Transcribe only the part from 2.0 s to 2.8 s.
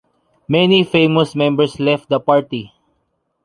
the party.